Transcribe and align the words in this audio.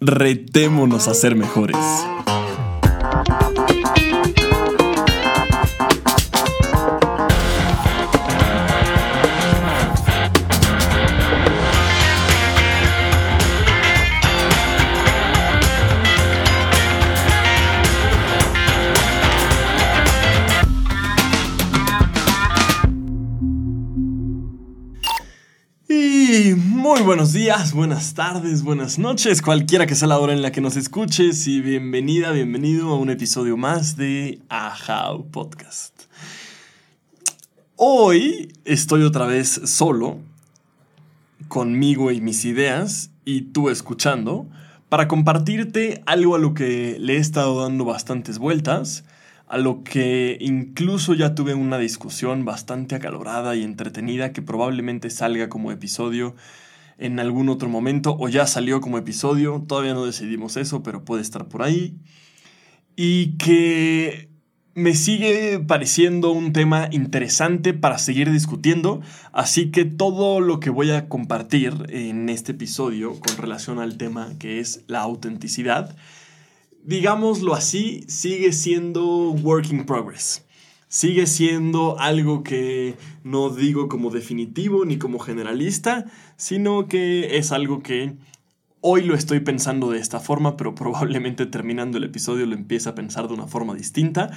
retémonos 0.00 1.08
a 1.08 1.14
ser 1.14 1.34
mejores. 1.34 1.76
Buenos 27.08 27.32
días, 27.32 27.72
buenas 27.72 28.12
tardes, 28.12 28.62
buenas 28.62 28.98
noches, 28.98 29.40
cualquiera 29.40 29.86
que 29.86 29.94
sea 29.94 30.08
la 30.08 30.18
hora 30.18 30.34
en 30.34 30.42
la 30.42 30.52
que 30.52 30.60
nos 30.60 30.76
escuches 30.76 31.46
y 31.46 31.62
bienvenida, 31.62 32.32
bienvenido 32.32 32.90
a 32.90 32.98
un 32.98 33.08
episodio 33.08 33.56
más 33.56 33.96
de 33.96 34.40
Ahau 34.50 35.24
Podcast. 35.30 36.02
Hoy 37.76 38.52
estoy 38.66 39.04
otra 39.04 39.24
vez 39.24 39.48
solo, 39.48 40.18
conmigo 41.48 42.12
y 42.12 42.20
mis 42.20 42.44
ideas, 42.44 43.10
y 43.24 43.40
tú 43.40 43.70
escuchando, 43.70 44.46
para 44.90 45.08
compartirte 45.08 46.02
algo 46.04 46.36
a 46.36 46.38
lo 46.38 46.52
que 46.52 46.98
le 47.00 47.14
he 47.14 47.18
estado 47.18 47.62
dando 47.62 47.86
bastantes 47.86 48.38
vueltas 48.38 49.04
a 49.46 49.56
lo 49.56 49.82
que 49.82 50.36
incluso 50.42 51.14
ya 51.14 51.34
tuve 51.34 51.54
una 51.54 51.78
discusión 51.78 52.44
bastante 52.44 52.96
acalorada 52.96 53.56
y 53.56 53.62
entretenida 53.62 54.34
que 54.34 54.42
probablemente 54.42 55.08
salga 55.08 55.48
como 55.48 55.72
episodio 55.72 56.34
en 56.98 57.20
algún 57.20 57.48
otro 57.48 57.68
momento 57.68 58.16
o 58.18 58.28
ya 58.28 58.46
salió 58.46 58.80
como 58.80 58.98
episodio, 58.98 59.64
todavía 59.66 59.94
no 59.94 60.04
decidimos 60.04 60.56
eso, 60.56 60.82
pero 60.82 61.04
puede 61.04 61.22
estar 61.22 61.48
por 61.48 61.62
ahí. 61.62 61.96
Y 62.96 63.36
que 63.38 64.28
me 64.74 64.94
sigue 64.94 65.58
pareciendo 65.60 66.30
un 66.30 66.52
tema 66.52 66.88
interesante 66.92 67.74
para 67.74 67.98
seguir 67.98 68.30
discutiendo, 68.30 69.00
así 69.32 69.70
que 69.70 69.84
todo 69.84 70.40
lo 70.40 70.60
que 70.60 70.70
voy 70.70 70.90
a 70.90 71.08
compartir 71.08 71.74
en 71.88 72.28
este 72.28 72.52
episodio 72.52 73.18
con 73.18 73.36
relación 73.36 73.80
al 73.80 73.96
tema 73.96 74.34
que 74.38 74.60
es 74.60 74.84
la 74.86 75.00
autenticidad, 75.00 75.96
digámoslo 76.84 77.54
así, 77.54 78.04
sigue 78.08 78.52
siendo 78.52 79.30
work 79.32 79.70
in 79.70 79.84
progress. 79.84 80.44
Sigue 80.88 81.26
siendo 81.26 81.98
algo 81.98 82.42
que 82.42 82.96
no 83.22 83.50
digo 83.50 83.88
como 83.88 84.10
definitivo 84.10 84.86
ni 84.86 84.96
como 84.96 85.18
generalista, 85.18 86.06
sino 86.36 86.88
que 86.88 87.36
es 87.36 87.52
algo 87.52 87.82
que 87.82 88.14
hoy 88.80 89.02
lo 89.02 89.14
estoy 89.14 89.40
pensando 89.40 89.90
de 89.90 89.98
esta 89.98 90.18
forma, 90.18 90.56
pero 90.56 90.74
probablemente 90.74 91.44
terminando 91.44 91.98
el 91.98 92.04
episodio 92.04 92.46
lo 92.46 92.54
empiece 92.54 92.88
a 92.88 92.94
pensar 92.94 93.28
de 93.28 93.34
una 93.34 93.46
forma 93.46 93.74
distinta. 93.74 94.30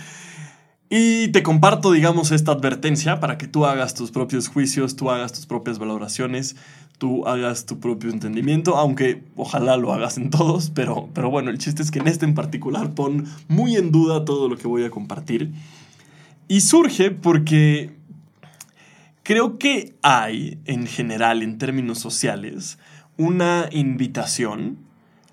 Y 0.90 1.30
te 1.30 1.42
comparto, 1.42 1.94
digamos, 1.94 2.32
esta 2.32 2.52
advertencia 2.52 3.22
para 3.22 3.38
que 3.38 3.48
tú 3.48 3.66
hagas 3.66 3.94
tus 3.94 4.12
propios 4.12 4.50
juicios, 4.50 4.98
tú 4.98 5.10
hagas 5.10 5.32
tus 5.32 5.46
propias 5.46 5.80
valoraciones, 5.80 6.58
tú 6.98 7.26
hagas 7.28 7.66
tu 7.66 7.80
propio 7.80 8.10
entendimiento, 8.10 8.76
aunque 8.76 9.24
ojalá 9.38 9.78
lo 9.78 9.94
hagas 9.94 10.18
en 10.18 10.30
todos, 10.30 10.70
pero, 10.70 11.08
pero 11.14 11.30
bueno, 11.32 11.50
el 11.50 11.60
chiste 11.60 11.82
es 11.82 11.92
que 11.92 12.00
en 12.00 12.10
este 12.10 12.26
en 12.26 12.36
particular 12.36 12.94
pon 12.94 13.26
muy 13.48 13.78
en 13.78 13.94
duda 13.94 14.26
todo 14.26 14.50
lo 14.50 14.58
que 14.58 14.68
voy 14.68 14.84
a 14.84 14.90
compartir. 14.90 15.54
Y 16.52 16.60
surge 16.60 17.12
porque 17.12 17.96
creo 19.24 19.58
que 19.58 19.96
hay, 20.02 20.60
en 20.66 20.86
general, 20.86 21.44
en 21.44 21.58
términos 21.58 22.00
sociales, 22.00 22.78
una 23.18 23.70
invitación 23.72 24.78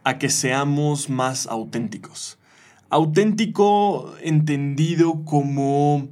a 0.04 0.18
que 0.18 0.30
seamos 0.30 1.10
más 1.10 1.48
auténticos 1.48 2.38
auténtico 2.88 4.14
entendido 4.22 5.24
como 5.24 6.06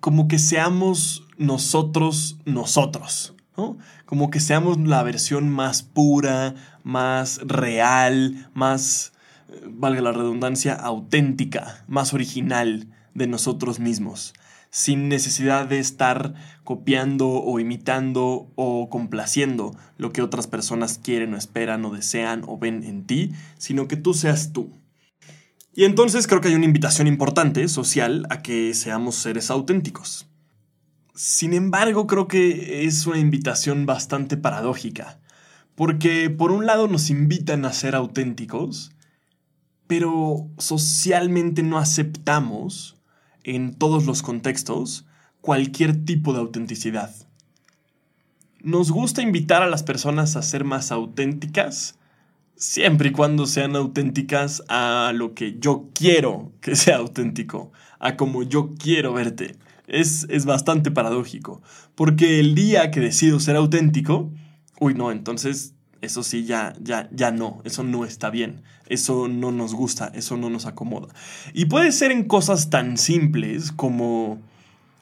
como 0.00 0.26
que 0.26 0.40
seamos 0.40 1.28
nosotros 1.38 2.40
nosotros, 2.44 3.36
¿no? 3.56 3.78
Como 4.06 4.30
que 4.30 4.40
seamos 4.40 4.76
la 4.80 5.04
versión 5.04 5.48
más 5.48 5.84
pura, 5.84 6.56
más 6.82 7.38
real, 7.44 8.50
más, 8.54 9.12
eh, 9.48 9.60
valga 9.68 10.00
la 10.00 10.10
redundancia, 10.10 10.74
auténtica, 10.74 11.84
más 11.86 12.12
original 12.12 12.91
de 13.14 13.26
nosotros 13.26 13.78
mismos, 13.80 14.34
sin 14.70 15.08
necesidad 15.08 15.66
de 15.66 15.78
estar 15.78 16.34
copiando 16.64 17.28
o 17.28 17.60
imitando 17.60 18.50
o 18.54 18.88
complaciendo 18.88 19.76
lo 19.98 20.12
que 20.12 20.22
otras 20.22 20.46
personas 20.46 20.98
quieren 20.98 21.34
o 21.34 21.36
esperan 21.36 21.84
o 21.84 21.90
desean 21.90 22.42
o 22.46 22.58
ven 22.58 22.82
en 22.84 23.04
ti, 23.04 23.32
sino 23.58 23.86
que 23.86 23.96
tú 23.96 24.14
seas 24.14 24.52
tú. 24.52 24.70
Y 25.74 25.84
entonces 25.84 26.26
creo 26.26 26.40
que 26.40 26.48
hay 26.48 26.54
una 26.54 26.66
invitación 26.66 27.06
importante 27.06 27.66
social 27.68 28.26
a 28.28 28.42
que 28.42 28.74
seamos 28.74 29.14
seres 29.16 29.50
auténticos. 29.50 30.26
Sin 31.14 31.52
embargo, 31.52 32.06
creo 32.06 32.28
que 32.28 32.84
es 32.84 33.06
una 33.06 33.18
invitación 33.18 33.86
bastante 33.86 34.36
paradójica, 34.36 35.20
porque 35.74 36.30
por 36.30 36.52
un 36.52 36.66
lado 36.66 36.88
nos 36.88 37.10
invitan 37.10 37.64
a 37.64 37.72
ser 37.72 37.94
auténticos, 37.94 38.92
pero 39.86 40.48
socialmente 40.58 41.62
no 41.62 41.78
aceptamos, 41.78 42.96
en 43.44 43.74
todos 43.74 44.06
los 44.06 44.22
contextos, 44.22 45.06
cualquier 45.40 46.04
tipo 46.04 46.32
de 46.32 46.40
autenticidad. 46.40 47.14
Nos 48.62 48.90
gusta 48.90 49.22
invitar 49.22 49.62
a 49.62 49.68
las 49.68 49.82
personas 49.82 50.36
a 50.36 50.42
ser 50.42 50.64
más 50.64 50.92
auténticas, 50.92 51.98
siempre 52.54 53.08
y 53.08 53.12
cuando 53.12 53.46
sean 53.46 53.74
auténticas 53.74 54.62
a 54.68 55.12
lo 55.14 55.34
que 55.34 55.58
yo 55.58 55.88
quiero 55.94 56.52
que 56.60 56.76
sea 56.76 56.98
auténtico, 56.98 57.72
a 57.98 58.16
como 58.16 58.44
yo 58.44 58.70
quiero 58.78 59.12
verte. 59.12 59.56
Es, 59.88 60.26
es 60.30 60.46
bastante 60.46 60.92
paradójico, 60.92 61.60
porque 61.96 62.38
el 62.38 62.54
día 62.54 62.90
que 62.92 63.00
decido 63.00 63.40
ser 63.40 63.56
auténtico, 63.56 64.30
uy 64.78 64.94
no, 64.94 65.10
entonces 65.10 65.74
eso 66.02 66.22
sí 66.24 66.44
ya, 66.44 66.74
ya, 66.82 67.08
ya 67.12 67.30
no, 67.30 67.62
eso 67.64 67.84
no 67.84 68.04
está 68.04 68.28
bien, 68.28 68.62
eso 68.88 69.28
no 69.28 69.52
nos 69.52 69.72
gusta, 69.72 70.10
eso 70.14 70.36
no 70.36 70.50
nos 70.50 70.66
acomoda. 70.66 71.14
Y 71.54 71.66
puede 71.66 71.92
ser 71.92 72.10
en 72.10 72.24
cosas 72.24 72.70
tan 72.70 72.98
simples 72.98 73.72
como, 73.72 74.40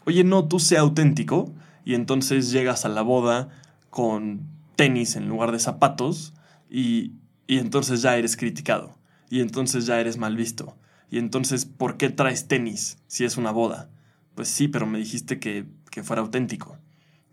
oye 0.04 0.22
no, 0.24 0.46
tú 0.46 0.60
sé 0.60 0.76
auténtico, 0.76 1.52
y 1.84 1.94
entonces 1.94 2.52
llegas 2.52 2.84
a 2.84 2.90
la 2.90 3.00
boda 3.00 3.48
con 3.88 4.42
tenis 4.76 5.16
en 5.16 5.28
lugar 5.28 5.52
de 5.52 5.58
zapatos, 5.58 6.34
y, 6.68 7.14
y 7.46 7.58
entonces 7.58 8.02
ya 8.02 8.16
eres 8.16 8.36
criticado, 8.36 8.96
y 9.30 9.40
entonces 9.40 9.86
ya 9.86 9.98
eres 9.98 10.18
mal 10.18 10.36
visto, 10.36 10.76
y 11.10 11.18
entonces 11.18 11.64
¿por 11.64 11.96
qué 11.96 12.10
traes 12.10 12.46
tenis 12.46 12.98
si 13.06 13.24
es 13.24 13.38
una 13.38 13.50
boda? 13.52 13.90
Pues 14.34 14.48
sí, 14.48 14.68
pero 14.68 14.86
me 14.86 14.98
dijiste 14.98 15.40
que, 15.40 15.66
que 15.90 16.02
fuera 16.02 16.22
auténtico. 16.22 16.78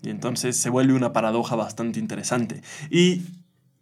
Y 0.01 0.09
entonces 0.09 0.57
se 0.57 0.69
vuelve 0.69 0.93
una 0.93 1.11
paradoja 1.11 1.55
bastante 1.55 1.99
interesante. 1.99 2.61
Y, 2.91 3.23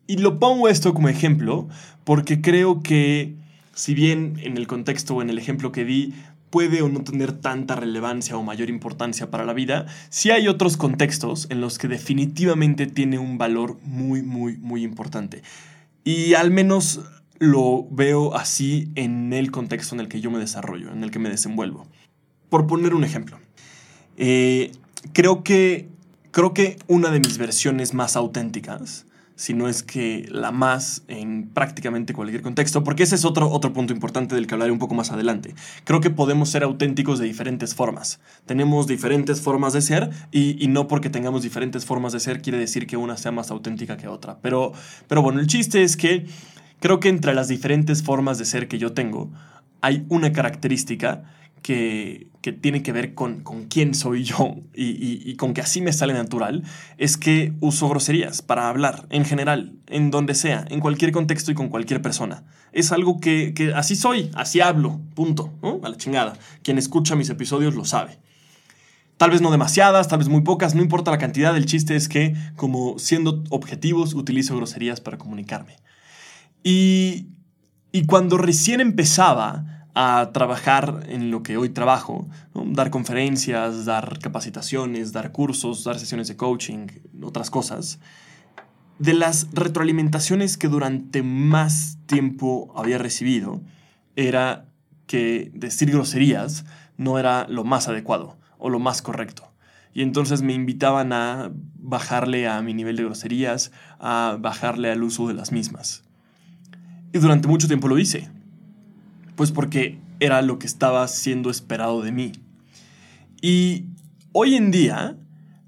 y 0.07 0.17
lo 0.17 0.39
pongo 0.39 0.67
esto 0.67 0.93
como 0.93 1.09
ejemplo 1.09 1.67
porque 2.03 2.41
creo 2.41 2.81
que 2.81 3.35
si 3.73 3.93
bien 3.93 4.39
en 4.41 4.57
el 4.57 4.67
contexto 4.67 5.15
o 5.15 5.21
en 5.21 5.29
el 5.29 5.37
ejemplo 5.37 5.71
que 5.71 5.85
di 5.85 6.13
puede 6.49 6.81
o 6.81 6.87
no 6.87 7.03
tener 7.03 7.33
tanta 7.33 7.75
relevancia 7.75 8.37
o 8.37 8.43
mayor 8.43 8.69
importancia 8.69 9.29
para 9.29 9.43
la 9.43 9.53
vida, 9.53 9.87
sí 10.09 10.31
hay 10.31 10.47
otros 10.47 10.77
contextos 10.77 11.47
en 11.49 11.59
los 11.59 11.77
que 11.77 11.89
definitivamente 11.89 12.87
tiene 12.87 13.19
un 13.19 13.37
valor 13.37 13.77
muy, 13.83 14.21
muy, 14.21 14.55
muy 14.57 14.83
importante. 14.83 15.41
Y 16.05 16.35
al 16.35 16.51
menos 16.51 17.01
lo 17.39 17.87
veo 17.91 18.35
así 18.35 18.89
en 18.95 19.33
el 19.33 19.51
contexto 19.51 19.95
en 19.95 20.01
el 20.01 20.07
que 20.07 20.21
yo 20.21 20.31
me 20.31 20.39
desarrollo, 20.39 20.93
en 20.93 21.03
el 21.03 21.11
que 21.11 21.19
me 21.19 21.29
desenvuelvo. 21.29 21.87
Por 22.49 22.67
poner 22.67 22.93
un 22.93 23.03
ejemplo, 23.03 23.37
eh, 24.15 24.71
creo, 25.11 25.43
que, 25.43 25.89
creo 26.31 26.53
que 26.53 26.77
una 26.87 27.11
de 27.11 27.19
mis 27.19 27.37
versiones 27.37 27.93
más 27.93 28.15
auténticas, 28.15 29.05
si 29.35 29.53
no 29.53 29.67
es 29.67 29.83
que 29.83 30.25
la 30.31 30.51
más 30.51 31.03
en 31.07 31.49
prácticamente 31.49 32.13
cualquier 32.13 32.41
contexto, 32.41 32.83
porque 32.83 33.03
ese 33.03 33.15
es 33.15 33.25
otro, 33.25 33.49
otro 33.49 33.73
punto 33.73 33.93
importante 33.93 34.35
del 34.35 34.47
que 34.47 34.53
hablaré 34.53 34.71
un 34.71 34.79
poco 34.79 34.95
más 34.95 35.11
adelante. 35.11 35.53
Creo 35.83 35.99
que 35.99 36.09
podemos 36.09 36.49
ser 36.49 36.63
auténticos 36.63 37.19
de 37.19 37.25
diferentes 37.25 37.75
formas. 37.75 38.19
Tenemos 38.45 38.87
diferentes 38.87 39.41
formas 39.41 39.73
de 39.73 39.81
ser 39.81 40.09
y, 40.31 40.63
y, 40.63 40.67
no 40.67 40.87
porque 40.87 41.09
tengamos 41.09 41.43
diferentes 41.43 41.85
formas 41.85 42.13
de 42.13 42.19
ser 42.19 42.41
quiere 42.41 42.57
decir 42.57 42.87
que 42.87 42.97
una 42.97 43.17
sea 43.17 43.31
más 43.31 43.51
auténtica 43.51 43.97
que 43.97 44.07
otra. 44.07 44.39
Pero, 44.41 44.71
pero 45.07 45.21
bueno, 45.21 45.39
el 45.39 45.47
chiste 45.47 45.83
es 45.83 45.97
que 45.97 46.25
creo 46.79 46.99
que 46.99 47.09
entre 47.09 47.33
las 47.33 47.47
diferentes 47.47 48.03
formas 48.03 48.37
de 48.37 48.45
ser 48.45 48.67
que 48.67 48.77
yo 48.77 48.93
tengo, 48.93 49.31
hay 49.81 50.05
una 50.09 50.31
característica 50.31 51.23
que, 51.65 52.27
tiene 52.61 52.83
que 52.83 52.91
ver 52.91 53.15
con, 53.15 53.41
con 53.41 53.65
quién 53.65 53.95
soy 53.95 54.23
yo 54.23 54.57
y, 54.75 54.85
y, 54.85 55.23
y, 55.25 55.35
con 55.35 55.55
que 55.55 55.61
así 55.61 55.81
me 55.81 55.91
sale 55.93 56.13
natural, 56.13 56.63
es 56.99 57.17
que 57.17 57.53
uso 57.59 57.89
groserías 57.89 58.43
para 58.43 58.69
hablar, 58.69 59.07
en 59.09 59.25
general, 59.25 59.73
en 59.87 60.11
donde 60.11 60.35
sea, 60.35 60.63
en 60.69 60.79
cualquier 60.79 61.11
contexto 61.11 61.49
y 61.49 61.55
con 61.55 61.69
cualquier 61.69 62.03
persona. 62.03 62.43
Es 62.71 62.91
algo 62.91 63.19
que, 63.19 63.55
que 63.55 63.73
así 63.73 63.95
soy, 63.95 64.29
así 64.35 64.61
hablo, 64.61 65.01
punto, 65.15 65.55
¿no? 65.63 65.79
A 65.81 65.89
la 65.89 65.97
chingada. 65.97 66.37
Quien 66.61 66.77
escucha 66.77 67.15
mis 67.15 67.31
episodios 67.31 67.73
lo 67.73 67.83
sabe. 67.83 68.19
Tal 69.17 69.31
vez 69.31 69.41
no 69.41 69.49
demasiadas, 69.49 70.07
tal 70.07 70.19
vez 70.19 70.27
muy 70.27 70.41
pocas, 70.41 70.75
no 70.75 70.83
importa 70.83 71.09
la 71.09 71.17
cantidad, 71.17 71.57
el 71.57 71.65
chiste 71.65 71.95
es 71.95 72.07
que, 72.07 72.35
como 72.55 72.99
siendo 72.99 73.43
objetivos, 73.49 74.13
utilizo 74.13 74.55
groserías 74.55 75.01
para 75.01 75.17
comunicarme. 75.17 75.77
Y, 76.63 77.29
y 77.91 78.05
cuando 78.05 78.37
recién 78.37 78.81
empezaba 78.81 79.74
a 79.95 80.31
trabajar 80.33 81.05
en 81.07 81.31
lo 81.31 81.41
que 81.41 81.55
hoy 81.55 81.69
trabajo, 81.69 82.27
dar 82.53 82.91
conferencias, 82.91 83.85
dar 83.85 84.19
capacitaciones, 84.19 85.13
dar 85.13 85.31
cursos, 85.31 85.85
dar 85.85 85.97
sesiones 85.97 86.27
de 86.27 86.35
coaching, 86.35 86.87
otras 87.23 87.49
cosas, 87.49 87.99
de 88.99 89.13
las 89.13 89.47
retroalimentaciones 89.53 90.57
que 90.57 90.67
durante 90.67 91.23
más 91.23 91.97
tiempo 92.07 92.73
había 92.75 92.97
recibido 92.97 93.61
era 94.17 94.65
que 95.07 95.51
decir 95.53 95.91
groserías 95.91 96.65
no 96.97 97.17
era 97.17 97.47
lo 97.47 97.63
más 97.63 97.87
adecuado 97.87 98.37
o 98.57 98.69
lo 98.69 98.79
más 98.79 99.01
correcto. 99.01 99.51
Y 99.93 100.01
entonces 100.01 100.41
me 100.41 100.53
invitaban 100.53 101.13
a 101.13 101.51
bajarle 101.75 102.49
a 102.49 102.61
mi 102.61 102.73
nivel 102.73 102.97
de 102.97 103.05
groserías, 103.05 103.71
a 103.99 104.37
bajarle 104.41 104.91
al 104.91 105.03
uso 105.03 105.27
de 105.29 105.33
las 105.33 105.53
mismas. 105.53 106.03
Y 107.13 107.19
durante 107.19 107.47
mucho 107.47 107.67
tiempo 107.67 107.87
lo 107.87 107.97
hice. 107.97 108.29
Pues 109.35 109.51
porque 109.51 109.99
era 110.19 110.41
lo 110.41 110.59
que 110.59 110.67
estaba 110.67 111.07
siendo 111.07 111.49
esperado 111.49 112.01
de 112.01 112.11
mí. 112.11 112.31
Y 113.41 113.85
hoy 114.31 114.55
en 114.55 114.71
día, 114.71 115.17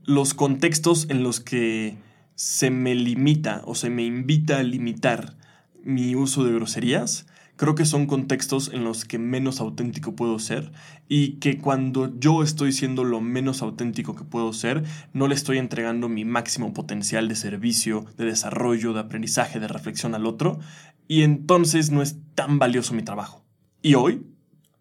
los 0.04 0.34
contextos 0.34 1.08
en 1.10 1.24
los 1.24 1.40
que 1.40 1.98
se 2.36 2.70
me 2.70 2.96
limita 2.96 3.62
o 3.66 3.76
se 3.76 3.90
me 3.90 4.04
invita 4.04 4.60
a 4.60 4.64
limitar 4.64 5.36
mi 5.84 6.16
uso 6.16 6.44
de 6.44 6.54
groserías, 6.54 7.26
creo 7.56 7.76
que 7.76 7.86
son 7.86 8.06
contextos 8.06 8.72
en 8.72 8.84
los 8.84 9.06
que 9.06 9.18
menos 9.18 9.60
auténtico 9.60 10.16
puedo 10.16 10.38
ser 10.38 10.72
y 11.10 11.34
que 11.40 11.58
cuando 11.58 12.18
yo 12.20 12.44
estoy 12.44 12.72
siendo 12.72 13.04
lo 13.04 13.20
menos 13.20 13.62
auténtico 13.62 14.16
que 14.16 14.24
puedo 14.24 14.54
ser, 14.54 14.84
no 15.14 15.28
le 15.28 15.36
estoy 15.36 15.58
entregando 15.58 16.08
mi 16.08 16.24
máximo 16.24 16.74
potencial 16.74 17.28
de 17.28 17.36
servicio, 17.36 18.06
de 18.18 18.26
desarrollo, 18.26 18.94
de 18.94 19.00
aprendizaje, 19.00 19.60
de 19.60 19.68
reflexión 19.68 20.14
al 20.14 20.26
otro 20.26 20.60
y 21.08 21.24
entonces 21.24 21.90
no 21.90 22.02
es 22.02 22.18
tan 22.36 22.60
valioso 22.60 22.94
mi 22.94 23.02
trabajo. 23.02 23.47
Y 23.82 23.96
hoy 23.96 24.26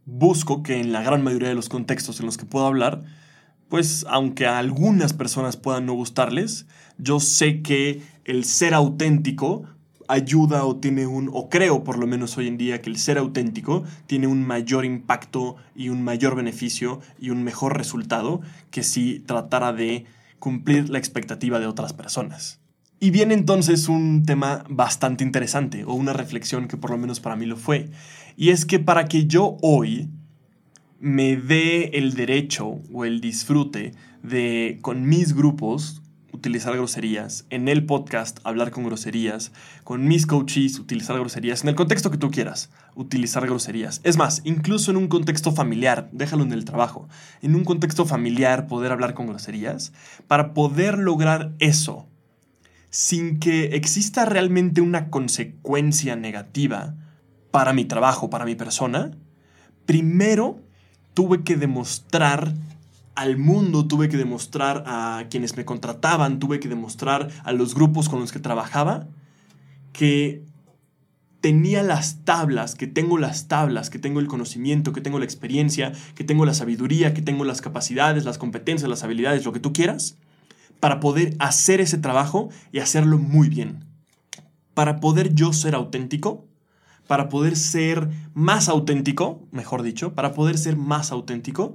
busco 0.04 0.62
que 0.62 0.80
en 0.80 0.92
la 0.92 1.02
gran 1.02 1.22
mayoría 1.22 1.48
de 1.48 1.54
los 1.54 1.68
contextos 1.68 2.20
en 2.20 2.26
los 2.26 2.36
que 2.36 2.46
puedo 2.46 2.66
hablar, 2.66 3.04
pues 3.68 4.06
aunque 4.08 4.46
a 4.46 4.58
algunas 4.58 5.12
personas 5.12 5.56
puedan 5.56 5.86
no 5.86 5.94
gustarles, 5.94 6.66
yo 6.98 7.20
sé 7.20 7.62
que 7.62 8.02
el 8.24 8.44
ser 8.44 8.74
auténtico 8.74 9.64
ayuda 10.08 10.64
o 10.64 10.76
tiene 10.76 11.06
un, 11.06 11.30
o 11.32 11.48
creo 11.48 11.82
por 11.84 11.98
lo 11.98 12.06
menos 12.06 12.36
hoy 12.38 12.46
en 12.46 12.58
día 12.58 12.80
que 12.80 12.90
el 12.90 12.96
ser 12.96 13.18
auténtico 13.18 13.84
tiene 14.06 14.26
un 14.26 14.46
mayor 14.46 14.84
impacto 14.84 15.56
y 15.74 15.88
un 15.88 16.02
mayor 16.02 16.36
beneficio 16.36 17.00
y 17.18 17.30
un 17.30 17.42
mejor 17.42 17.76
resultado 17.76 18.40
que 18.70 18.82
si 18.82 19.20
tratara 19.20 19.72
de 19.72 20.04
cumplir 20.38 20.88
la 20.90 20.98
expectativa 20.98 21.58
de 21.58 21.66
otras 21.66 21.92
personas. 21.92 22.60
Y 22.98 23.10
viene 23.10 23.34
entonces 23.34 23.88
un 23.88 24.24
tema 24.24 24.64
bastante 24.70 25.22
interesante 25.22 25.84
o 25.84 25.92
una 25.92 26.14
reflexión 26.14 26.66
que 26.66 26.78
por 26.78 26.90
lo 26.90 26.98
menos 26.98 27.20
para 27.20 27.36
mí 27.36 27.44
lo 27.44 27.56
fue. 27.56 27.90
Y 28.36 28.50
es 28.50 28.66
que 28.66 28.78
para 28.78 29.06
que 29.06 29.26
yo 29.26 29.56
hoy 29.62 30.10
me 31.00 31.36
dé 31.36 31.86
el 31.94 32.14
derecho 32.14 32.80
o 32.92 33.04
el 33.06 33.22
disfrute 33.22 33.94
de 34.22 34.78
con 34.82 35.08
mis 35.08 35.34
grupos 35.34 36.02
utilizar 36.32 36.74
groserías, 36.76 37.46
en 37.48 37.66
el 37.66 37.86
podcast 37.86 38.40
hablar 38.44 38.70
con 38.70 38.84
groserías, 38.84 39.52
con 39.84 40.06
mis 40.06 40.26
coaches 40.26 40.78
utilizar 40.78 41.18
groserías, 41.18 41.62
en 41.62 41.70
el 41.70 41.74
contexto 41.74 42.10
que 42.10 42.18
tú 42.18 42.30
quieras, 42.30 42.68
utilizar 42.94 43.46
groserías. 43.46 44.02
Es 44.04 44.18
más, 44.18 44.42
incluso 44.44 44.90
en 44.90 44.98
un 44.98 45.08
contexto 45.08 45.52
familiar, 45.52 46.10
déjalo 46.12 46.44
en 46.44 46.52
el 46.52 46.66
trabajo, 46.66 47.08
en 47.40 47.54
un 47.54 47.64
contexto 47.64 48.04
familiar 48.04 48.66
poder 48.66 48.92
hablar 48.92 49.14
con 49.14 49.28
groserías, 49.28 49.94
para 50.26 50.52
poder 50.52 50.98
lograr 50.98 51.54
eso 51.58 52.06
sin 52.90 53.40
que 53.40 53.76
exista 53.76 54.26
realmente 54.26 54.82
una 54.82 55.08
consecuencia 55.08 56.16
negativa 56.16 56.94
para 57.56 57.72
mi 57.72 57.86
trabajo, 57.86 58.28
para 58.28 58.44
mi 58.44 58.54
persona, 58.54 59.12
primero 59.86 60.60
tuve 61.14 61.42
que 61.42 61.56
demostrar 61.56 62.52
al 63.14 63.38
mundo, 63.38 63.86
tuve 63.88 64.10
que 64.10 64.18
demostrar 64.18 64.84
a 64.86 65.24
quienes 65.30 65.56
me 65.56 65.64
contrataban, 65.64 66.38
tuve 66.38 66.60
que 66.60 66.68
demostrar 66.68 67.30
a 67.44 67.52
los 67.52 67.74
grupos 67.74 68.10
con 68.10 68.20
los 68.20 68.30
que 68.30 68.40
trabajaba 68.40 69.06
que 69.94 70.42
tenía 71.40 71.82
las 71.82 72.26
tablas, 72.26 72.74
que 72.74 72.86
tengo 72.86 73.16
las 73.16 73.48
tablas, 73.48 73.88
que 73.88 73.98
tengo 73.98 74.20
el 74.20 74.26
conocimiento, 74.26 74.92
que 74.92 75.00
tengo 75.00 75.18
la 75.18 75.24
experiencia, 75.24 75.94
que 76.14 76.24
tengo 76.24 76.44
la 76.44 76.52
sabiduría, 76.52 77.14
que 77.14 77.22
tengo 77.22 77.46
las 77.46 77.62
capacidades, 77.62 78.26
las 78.26 78.36
competencias, 78.36 78.90
las 78.90 79.02
habilidades, 79.02 79.46
lo 79.46 79.54
que 79.54 79.60
tú 79.60 79.72
quieras, 79.72 80.18
para 80.78 81.00
poder 81.00 81.34
hacer 81.38 81.80
ese 81.80 81.96
trabajo 81.96 82.50
y 82.70 82.80
hacerlo 82.80 83.16
muy 83.16 83.48
bien. 83.48 83.86
Para 84.74 85.00
poder 85.00 85.34
yo 85.34 85.54
ser 85.54 85.74
auténtico, 85.74 86.44
para 87.06 87.28
poder 87.28 87.56
ser 87.56 88.08
más 88.34 88.68
auténtico, 88.68 89.46
mejor 89.52 89.82
dicho, 89.82 90.14
para 90.14 90.32
poder 90.32 90.58
ser 90.58 90.76
más 90.76 91.12
auténtico, 91.12 91.74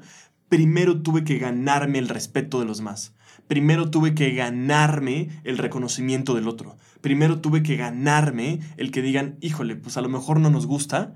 primero 0.49 1.01
tuve 1.01 1.23
que 1.23 1.37
ganarme 1.37 1.99
el 1.99 2.09
respeto 2.09 2.59
de 2.59 2.65
los 2.65 2.81
más. 2.81 3.13
Primero 3.47 3.89
tuve 3.89 4.13
que 4.13 4.31
ganarme 4.31 5.29
el 5.43 5.57
reconocimiento 5.57 6.35
del 6.35 6.47
otro. 6.47 6.77
Primero 7.01 7.41
tuve 7.41 7.63
que 7.63 7.75
ganarme 7.75 8.59
el 8.77 8.91
que 8.91 9.01
digan, 9.01 9.37
híjole, 9.41 9.75
pues 9.75 9.97
a 9.97 10.01
lo 10.01 10.09
mejor 10.09 10.39
no 10.39 10.49
nos 10.49 10.67
gusta, 10.67 11.15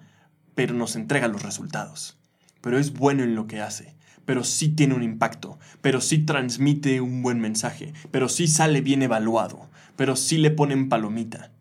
pero 0.54 0.74
nos 0.74 0.96
entrega 0.96 1.28
los 1.28 1.44
resultados. 1.44 2.18
Pero 2.62 2.80
es 2.80 2.94
bueno 2.94 3.24
en 3.24 3.36
lo 3.36 3.48
que 3.48 3.62
hace. 3.62 3.96
Pero 4.26 4.44
sí 4.44 4.70
tiene 4.70 4.96
un 4.96 5.04
impacto. 5.04 5.60
Pero 5.82 6.02
sí 6.02 6.20
transmite 6.20 7.00
un 7.00 7.22
buen 7.22 7.40
mensaje. 7.40 7.94
Pero 8.12 8.28
sí 8.28 8.48
sale 8.48 8.82
bien 8.82 9.04
evaluado. 9.04 9.70
Pero 9.96 10.16
sí 10.16 10.38
le 10.38 10.52
ponen 10.52 10.90
palomita. 10.90 11.52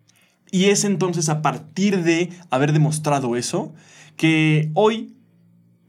Y 0.55 0.67
es 0.67 0.85
entonces 0.85 1.29
a 1.31 1.43
partir 1.43 2.05
de 2.05 2.31
haber 2.49 2.73
demostrado 2.73 3.35
eso 3.35 3.75
que 4.17 4.71
hoy 4.75 5.17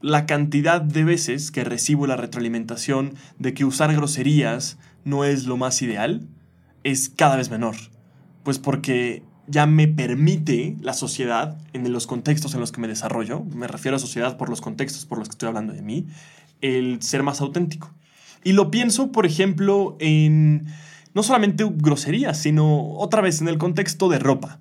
la 0.02 0.26
cantidad 0.26 0.82
de 0.82 1.04
veces 1.04 1.52
que 1.52 1.64
recibo 1.64 2.08
la 2.08 2.16
retroalimentación 2.16 3.14
de 3.38 3.54
que 3.54 3.64
usar 3.64 3.94
groserías 3.94 4.80
no 5.04 5.24
es 5.24 5.46
lo 5.46 5.56
más 5.56 5.84
ideal 5.84 6.28
es 6.84 7.10
cada 7.10 7.36
vez 7.36 7.52
menor. 7.52 7.76
Pues 8.42 8.58
porque 8.58 9.22
ya 9.46 9.68
me 9.68 9.88
permite 9.88 10.76
la 10.82 10.94
sociedad, 10.94 11.60
en 11.74 11.94
los 11.94 12.08
contextos 12.08 12.56
en 12.56 12.60
los 12.60 12.72
que 12.72 12.82
me 12.82 12.88
desarrollo, 12.88 13.44
me 13.44 13.68
refiero 13.68 13.98
a 13.98 14.00
sociedad 14.00 14.36
por 14.36 14.50
los 14.50 14.62
contextos 14.62 15.06
por 15.06 15.20
los 15.20 15.28
que 15.28 15.34
estoy 15.34 15.50
hablando 15.50 15.74
de 15.74 15.84
mí, 15.84 16.08
el 16.62 17.04
ser 17.04 17.22
más 17.22 17.40
auténtico. 17.40 17.94
Y 18.44 18.54
lo 18.54 18.72
pienso, 18.72 19.12
por 19.12 19.28
ejemplo, 19.28 19.96
en 20.00 20.66
no 21.16 21.24
solamente 21.24 21.66
groserías, 21.68 22.38
sino 22.38 22.92
otra 22.98 23.22
vez 23.22 23.42
en 23.42 23.48
el 23.48 23.58
contexto 23.58 24.10
de 24.10 24.20
ropa. 24.20 24.60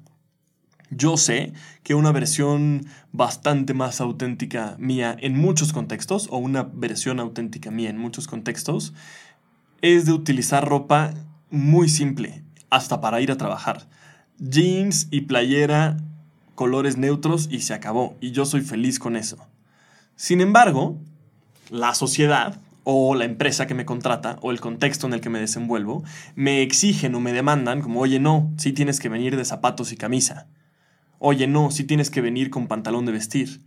Yo 0.89 1.17
sé 1.17 1.53
que 1.83 1.95
una 1.95 2.12
versión 2.12 2.87
bastante 3.11 3.75
más 3.75 4.00
auténtica 4.00 4.76
mía 4.78 5.17
en 5.19 5.37
muchos 5.37 5.73
contextos, 5.73 6.28
o 6.31 6.38
una 6.38 6.62
versión 6.62 7.19
auténtica 7.19 7.71
mía 7.71 7.90
en 7.90 7.99
muchos 7.99 8.28
contextos, 8.28 8.95
es 9.83 10.07
de 10.07 10.12
utilizar 10.12 10.67
ropa 10.67 11.12
muy 11.50 11.88
simple, 11.88 12.45
hasta 12.71 13.00
para 13.00 13.21
ir 13.21 13.33
a 13.33 13.37
trabajar. 13.37 13.88
Jeans 14.38 15.09
y 15.11 15.23
playera, 15.23 15.97
colores 16.55 16.97
neutros 16.97 17.49
y 17.50 17.61
se 17.61 17.75
acabó. 17.75 18.17
Y 18.21 18.31
yo 18.31 18.47
soy 18.47 18.61
feliz 18.61 19.00
con 19.00 19.17
eso. 19.17 19.38
Sin 20.17 20.40
embargo, 20.40 20.99
la 21.71 21.95
sociedad, 21.95 22.61
o 22.85 23.14
la 23.14 23.25
empresa 23.25 23.67
que 23.67 23.75
me 23.75 23.87
contrata 23.87 24.38
o 24.43 24.50
el 24.50 24.61
contexto 24.61 25.07
en 25.07 25.14
el 25.14 25.21
que 25.21 25.31
me 25.31 25.41
desenvuelvo 25.41 26.05
me 26.37 26.62
exigen 26.62 27.14
o 27.14 27.21
me 27.21 27.33
demandan 27.33 27.81
como, 27.81 28.00
oye, 28.00 28.21
no, 28.21 28.53
sí 28.57 28.73
tienes 28.73 29.00
que 29.00 29.09
venir 29.09 29.37
de 29.37 29.45
zapatos 29.45 29.93
y 29.93 29.97
camisa. 29.97 30.47
Oye, 31.19 31.47
no, 31.47 31.71
sí 31.71 31.85
tienes 31.85 32.11
que 32.11 32.21
venir 32.21 32.50
con 32.50 32.69
pantalón 32.69 33.07
de 33.07 33.12
vestir. 33.12 33.62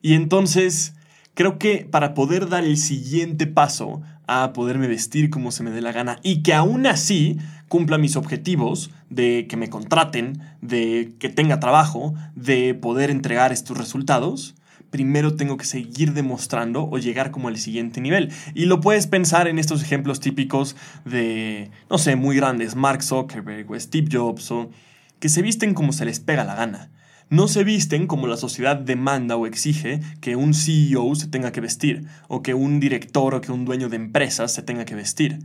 Y 0.00 0.14
entonces, 0.14 0.94
creo 1.34 1.58
que 1.58 1.86
para 1.90 2.14
poder 2.14 2.48
dar 2.48 2.64
el 2.64 2.76
siguiente 2.76 3.46
paso 3.46 4.02
a 4.28 4.52
poderme 4.52 4.86
vestir 4.86 5.30
como 5.30 5.50
se 5.50 5.62
me 5.62 5.70
dé 5.70 5.80
la 5.80 5.92
gana 5.92 6.18
y 6.22 6.42
que 6.42 6.54
aún 6.54 6.86
así 6.86 7.38
cumpla 7.68 7.98
mis 7.98 8.16
objetivos 8.16 8.90
de 9.10 9.46
que 9.48 9.56
me 9.56 9.68
contraten, 9.68 10.40
de 10.60 11.14
que 11.18 11.28
tenga 11.28 11.60
trabajo, 11.60 12.14
de 12.34 12.74
poder 12.74 13.10
entregar 13.10 13.52
estos 13.52 13.76
resultados, 13.76 14.54
primero 14.96 15.36
tengo 15.36 15.58
que 15.58 15.66
seguir 15.66 16.14
demostrando 16.14 16.88
o 16.90 16.96
llegar 16.96 17.30
como 17.30 17.48
al 17.48 17.58
siguiente 17.58 18.00
nivel. 18.00 18.32
Y 18.54 18.64
lo 18.64 18.80
puedes 18.80 19.06
pensar 19.06 19.46
en 19.46 19.58
estos 19.58 19.82
ejemplos 19.82 20.20
típicos 20.20 20.74
de, 21.04 21.70
no 21.90 21.98
sé, 21.98 22.16
muy 22.16 22.34
grandes, 22.34 22.76
Mark 22.76 23.02
Zuckerberg 23.02 23.70
o 23.70 23.78
Steve 23.78 24.08
Jobs, 24.10 24.50
o 24.50 24.70
que 25.18 25.28
se 25.28 25.42
visten 25.42 25.74
como 25.74 25.92
se 25.92 26.06
les 26.06 26.18
pega 26.18 26.44
la 26.44 26.54
gana. 26.54 26.90
No 27.28 27.46
se 27.46 27.62
visten 27.62 28.06
como 28.06 28.26
la 28.26 28.38
sociedad 28.38 28.74
demanda 28.74 29.36
o 29.36 29.46
exige 29.46 30.00
que 30.22 30.34
un 30.34 30.54
CEO 30.54 31.14
se 31.14 31.26
tenga 31.26 31.52
que 31.52 31.60
vestir, 31.60 32.06
o 32.28 32.40
que 32.40 32.54
un 32.54 32.80
director 32.80 33.34
o 33.34 33.42
que 33.42 33.52
un 33.52 33.66
dueño 33.66 33.90
de 33.90 33.96
empresas 33.96 34.54
se 34.54 34.62
tenga 34.62 34.86
que 34.86 34.94
vestir. 34.94 35.40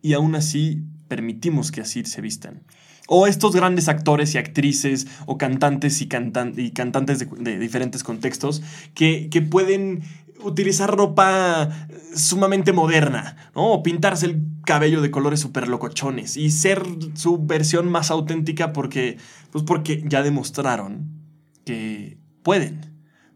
Y 0.00 0.14
aún 0.14 0.34
así 0.36 0.84
permitimos 1.06 1.70
que 1.70 1.82
así 1.82 2.02
se 2.06 2.22
vistan. 2.22 2.62
O 3.12 3.26
estos 3.26 3.56
grandes 3.56 3.88
actores 3.88 4.36
y 4.36 4.38
actrices 4.38 5.08
o 5.26 5.36
cantantes 5.36 6.00
y, 6.00 6.08
y 6.56 6.70
cantantes 6.70 7.18
de, 7.18 7.58
diferentes 7.58 8.04
contextos 8.04 8.62
que, 8.94 9.28
que 9.30 9.42
pueden 9.42 10.02
utilizar 10.44 10.94
ropa 10.96 11.68
sumamente 12.14 12.72
moderna, 12.72 13.36
¿no? 13.54 13.72
O 13.72 13.82
pintarse 13.82 14.26
el 14.26 14.42
cabello 14.64 15.00
de 15.00 15.10
colores 15.10 15.40
súper 15.40 15.68
locochones 15.68 16.36
y 16.36 16.50
ser 16.50 16.84
su 17.14 17.44
versión 17.44 17.90
más 17.90 18.10
auténtica 18.10 18.72
porque, 18.72 19.18
pues 19.50 19.64
porque 19.64 20.02
ya 20.06 20.22
demostraron 20.22 21.08
que 21.64 22.18
pueden. 22.42 22.90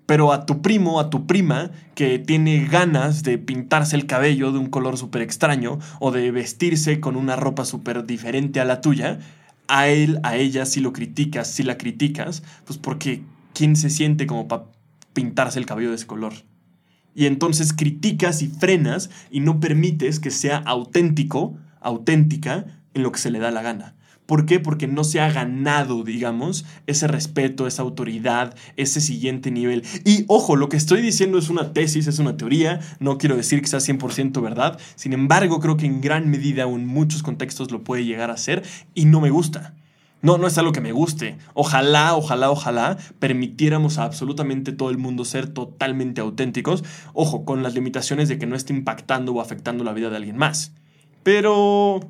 Pero 0.07 0.33
a 0.33 0.45
tu 0.45 0.61
primo, 0.61 1.01
a 1.01 1.09
tu 1.09 1.27
prima, 1.27 1.71
que 1.95 2.19
tiene 2.19 2.67
ganas 2.67 3.23
de 3.23 3.39
pintarse 3.39 3.97
el 3.97 4.07
cabello 4.07 4.53
de 4.53 4.59
un 4.59 4.67
color 4.67 4.99
súper 4.99 5.23
extraño 5.23 5.79
o 5.99 6.11
de 6.11 6.31
vestirse 6.31 7.01
con 7.01 7.17
una 7.17 7.37
ropa 7.37 7.65
súper 7.65 8.05
diferente 8.05 8.61
a 8.61 8.67
la 8.67 8.83
tuya, 8.83 9.19
a 9.69 9.89
él, 9.89 10.21
a 10.23 10.37
ella, 10.37 10.67
si 10.67 10.81
lo 10.81 10.93
criticas, 10.93 11.49
si 11.49 11.63
la 11.63 11.79
criticas, 11.79 12.43
pues 12.65 12.79
porque 12.79 13.23
¿quién 13.55 13.77
se 13.77 13.91
siente 13.91 14.27
como 14.27 14.49
para 14.49 14.65
pintarse 15.13 15.59
el 15.59 15.67
cabello 15.67 15.91
de 15.91 15.97
ese 15.97 16.07
color? 16.07 16.35
Y 17.15 17.27
entonces 17.27 17.73
criticas 17.73 18.43
y 18.43 18.49
frenas 18.49 19.11
y 19.31 19.41
no 19.41 19.61
permites 19.61 20.21
que 20.21 20.31
sea 20.31 20.59
auténtico, 20.59 21.57
auténtica, 21.81 22.81
en 22.95 23.03
lo 23.03 23.13
que 23.13 23.19
se 23.19 23.31
le 23.31 23.39
da 23.39 23.51
la 23.51 23.63
gana. 23.63 23.95
¿Por 24.27 24.47
qué? 24.47 24.59
Porque 24.59 24.87
no 24.87 25.05
se 25.05 25.21
ha 25.21 25.31
ganado, 25.31 26.03
digamos, 26.03 26.65
ese 26.87 27.07
respeto, 27.07 27.67
esa 27.67 27.83
autoridad, 27.83 28.55
ese 28.77 29.01
siguiente 29.01 29.51
nivel. 29.51 29.85
Y 30.05 30.25
ojo, 30.29 30.57
lo 30.57 30.69
que 30.69 30.79
estoy 30.79 31.03
diciendo 31.03 31.39
es 31.39 31.51
una 31.51 31.73
tesis, 31.73 32.07
es 32.07 32.19
una 32.19 32.37
teoría, 32.37 32.81
no 33.01 33.19
quiero 33.19 33.37
decir 33.37 33.61
que 33.61 33.67
sea 33.67 33.81
100% 33.81 34.41
verdad, 34.41 34.79
sin 34.95 35.13
embargo 35.13 35.61
creo 35.61 35.77
que 35.77 35.87
en 35.87 36.01
gran 36.01 36.31
medida 36.31 36.67
o 36.67 36.75
en 36.77 36.87
muchos 36.87 37.23
contextos 37.23 37.71
lo 37.71 37.85
puede 37.85 38.05
llegar 38.05 38.31
a 38.31 38.37
ser 38.37 38.63
y 38.95 39.05
no 39.05 39.21
me 39.21 39.31
gusta. 39.31 39.75
No, 40.23 40.39
no 40.39 40.47
es 40.47 40.57
algo 40.57 40.73
que 40.73 40.81
me 40.81 40.93
guste. 40.93 41.37
Ojalá, 41.53 42.15
ojalá, 42.15 42.51
ojalá 42.51 42.97
permitiéramos 43.19 43.99
a 43.99 44.05
absolutamente 44.05 44.73
todo 44.73 44.89
el 44.89 44.97
mundo 44.97 45.27
ser 45.27 45.49
totalmente 45.49 46.23
auténticos. 46.23 46.83
Ojo, 47.13 47.45
con 47.45 47.63
las 47.63 47.75
limitaciones 47.75 48.31
de 48.31 48.39
que 48.39 48.47
no 48.47 48.57
esté 48.57 48.73
impactando 48.73 49.35
o 49.35 49.43
afectando 49.43 49.85
la 49.85 49.93
vida 49.93 50.09
de 50.09 50.17
alguien 50.17 50.39
más. 50.39 50.73
Pero... 51.23 52.01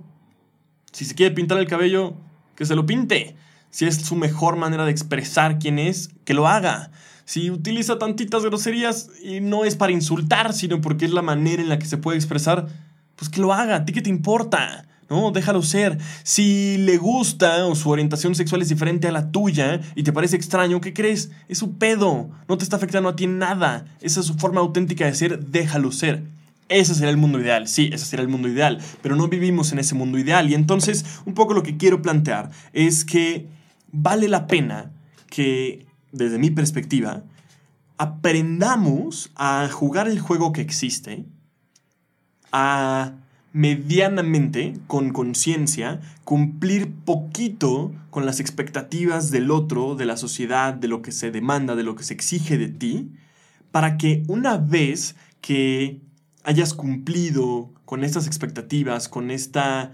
Si 0.95 1.05
se 1.05 1.17
quiere 1.17 1.35
pintar 1.35 1.59
el 1.59 1.67
cabello, 1.67 2.15
que 2.55 2.65
se 2.65 2.77
lo 2.77 2.87
pinte. 2.87 3.35
Si 3.71 3.85
es 3.85 3.97
su 3.97 4.15
mejor 4.15 4.55
manera 4.55 4.85
de 4.85 4.93
expresar 4.93 5.59
quién 5.59 5.81
es, 5.81 6.11
que 6.25 6.35
lo 6.35 6.47
haga. 6.47 6.93
Si 7.25 7.51
utiliza 7.51 7.99
tantitas 7.99 8.45
groserías 8.45 9.11
y 9.21 9.41
no 9.41 9.65
es 9.65 9.75
para 9.75 9.91
insultar, 9.91 10.53
sino 10.53 10.81
porque 10.81 11.05
es 11.05 11.11
la 11.11 11.21
manera 11.21 11.61
en 11.61 11.69
la 11.69 11.81
que 11.81 11.87
se 11.87 11.97
puede 11.97 12.17
expresar, 12.17 12.69
pues 13.17 13.29
que 13.29 13.41
lo 13.41 13.53
haga. 13.53 13.75
¿A 13.75 13.85
ti 13.85 13.93
qué 13.93 14.03
te 14.03 14.09
importa? 14.09 14.87
¿no? 15.11 15.33
Déjalo 15.33 15.63
ser. 15.63 15.99
Si 16.23 16.77
le 16.79 16.97
gusta 16.97 17.67
o 17.67 17.75
su 17.75 17.91
orientación 17.91 18.37
sexual 18.37 18.63
es 18.63 18.69
diferente 18.69 19.09
a 19.09 19.13
la 19.13 19.33
tuya 19.33 19.81
y 19.97 20.05
te 20.05 20.13
parece 20.13 20.37
extraño, 20.37 20.81
¿qué 20.81 20.93
crees? 20.93 21.33
Es 21.49 21.59
su 21.59 21.77
pedo. 21.77 22.31
No 22.49 22.57
te 22.57 22.63
está 22.63 22.77
afectando 22.77 23.09
a 23.09 23.17
ti 23.17 23.25
en 23.25 23.41
nada. 23.41 23.85
Esa 24.01 24.21
es 24.21 24.27
su 24.27 24.35
forma 24.35 24.61
auténtica 24.61 25.07
de 25.07 25.15
ser, 25.17 25.45
déjalo 25.45 25.91
ser. 25.91 26.23
Ese 26.69 26.95
sería 26.95 27.11
el 27.11 27.17
mundo 27.17 27.41
ideal, 27.41 27.69
sí, 27.69 27.91
ese 27.93 28.07
sería 28.07 28.23
el 28.23 28.31
mundo 28.31 28.49
ideal, 28.49 28.81
pero 29.03 29.17
no 29.17 29.29
vivimos 29.29 29.73
en 29.73 29.79
ese 29.79 29.95
mundo 29.95 30.19
ideal. 30.19 30.51
Y 30.51 30.55
entonces, 30.55 31.05
un 31.27 31.35
poco 31.35 31.53
lo 31.53 31.63
que 31.63 31.77
quiero 31.77 32.01
plantear 32.01 32.51
es 32.73 33.05
que 33.05 33.47
vale 33.93 34.29
la 34.29 34.47
pena 34.47 34.91
que, 35.29 35.87
desde 36.13 36.39
mi 36.39 36.51
perspectiva, 36.51 37.23
aprendamos 37.99 39.31
a 39.37 39.69
jugar 39.71 40.09
el 40.09 40.21
juego 40.21 40.53
que 40.53 40.63
existe, 40.63 41.25
a 42.51 43.15
medianamente, 43.53 44.75
con 44.89 45.11
conciencia, 45.13 46.01
cumplir 46.25 46.93
poquito 47.05 47.93
con 48.11 48.27
las 48.27 48.41
expectativas 48.41 49.31
del 49.31 49.51
otro, 49.51 49.95
de 49.95 50.07
la 50.07 50.17
sociedad, 50.17 50.75
de 50.75 50.89
lo 50.89 51.03
que 51.03 51.13
se 51.13 51.31
demanda, 51.31 51.77
de 51.77 51.85
lo 51.85 51.95
que 51.95 52.03
se 52.03 52.15
exige 52.15 52.59
de 52.59 52.69
ti, 52.69 53.13
para 53.71 53.97
que 53.97 54.25
una 54.27 54.57
vez 54.57 55.15
que 55.41 56.01
hayas 56.45 56.75
cumplido 56.75 57.73
con 57.85 58.05
estas 58.05 58.27
expectativas, 58.27 59.09
con 59.09 59.31
esta 59.31 59.93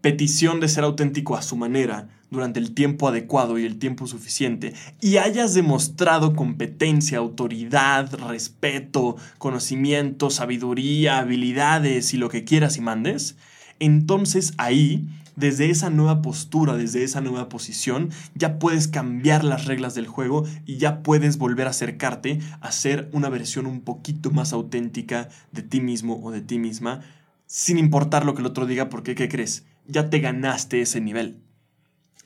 petición 0.00 0.60
de 0.60 0.68
ser 0.68 0.84
auténtico 0.84 1.36
a 1.36 1.42
su 1.42 1.56
manera, 1.56 2.08
durante 2.32 2.58
el 2.58 2.72
tiempo 2.72 3.06
adecuado 3.06 3.58
y 3.58 3.66
el 3.66 3.78
tiempo 3.78 4.06
suficiente 4.06 4.72
y 5.02 5.18
hayas 5.18 5.52
demostrado 5.52 6.34
competencia, 6.34 7.18
autoridad, 7.18 8.12
respeto, 8.14 9.16
conocimiento, 9.36 10.30
sabiduría, 10.30 11.18
habilidades 11.18 12.14
y 12.14 12.16
lo 12.16 12.30
que 12.30 12.42
quieras 12.42 12.78
y 12.78 12.80
mandes, 12.80 13.36
entonces 13.80 14.54
ahí, 14.56 15.06
desde 15.36 15.70
esa 15.70 15.90
nueva 15.90 16.22
postura, 16.22 16.76
desde 16.76 17.04
esa 17.04 17.20
nueva 17.20 17.48
posición, 17.48 18.10
ya 18.34 18.58
puedes 18.58 18.88
cambiar 18.88 19.44
las 19.44 19.66
reglas 19.66 19.94
del 19.94 20.06
juego 20.06 20.44
y 20.66 20.76
ya 20.76 21.02
puedes 21.02 21.38
volver 21.38 21.66
a 21.66 21.70
acercarte 21.70 22.40
a 22.60 22.72
ser 22.72 23.08
una 23.12 23.28
versión 23.28 23.66
un 23.66 23.80
poquito 23.80 24.30
más 24.30 24.52
auténtica 24.52 25.28
de 25.52 25.62
ti 25.62 25.80
mismo 25.80 26.20
o 26.22 26.30
de 26.30 26.40
ti 26.40 26.58
misma, 26.58 27.00
sin 27.46 27.78
importar 27.78 28.24
lo 28.24 28.34
que 28.34 28.40
el 28.40 28.46
otro 28.46 28.66
diga, 28.66 28.88
porque 28.88 29.14
¿qué 29.14 29.28
crees? 29.28 29.64
Ya 29.86 30.10
te 30.10 30.20
ganaste 30.20 30.80
ese 30.80 31.00
nivel. 31.00 31.38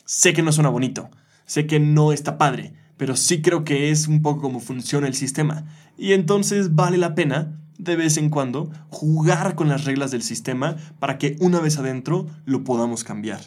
Sé 0.04 0.32
que 0.32 0.42
no 0.42 0.52
suena 0.52 0.68
bonito, 0.68 1.10
sé 1.46 1.66
que 1.66 1.80
no 1.80 2.12
está 2.12 2.38
padre, 2.38 2.74
pero 2.96 3.16
sí 3.16 3.42
creo 3.42 3.64
que 3.64 3.90
es 3.90 4.08
un 4.08 4.22
poco 4.22 4.42
como 4.42 4.60
funciona 4.60 5.06
el 5.06 5.14
sistema. 5.14 5.66
Y 5.98 6.12
entonces 6.12 6.74
vale 6.74 6.96
la 6.96 7.14
pena, 7.14 7.58
de 7.78 7.96
vez 7.96 8.16
en 8.16 8.30
cuando, 8.30 8.70
jugar 8.88 9.54
con 9.54 9.68
las 9.68 9.84
reglas 9.84 10.10
del 10.10 10.22
sistema 10.22 10.76
para 10.98 11.18
que 11.18 11.36
una 11.40 11.60
vez 11.60 11.78
adentro 11.78 12.26
lo 12.44 12.64
podamos 12.64 13.04
cambiar. 13.04 13.40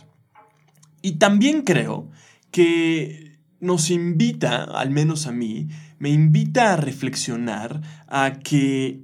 Y 1.01 1.13
también 1.13 1.61
creo 1.61 2.09
que 2.51 3.39
nos 3.59 3.89
invita, 3.89 4.63
al 4.63 4.89
menos 4.89 5.27
a 5.27 5.31
mí, 5.31 5.69
me 5.97 6.09
invita 6.09 6.73
a 6.73 6.77
reflexionar 6.77 7.81
a 8.07 8.39
que 8.39 9.03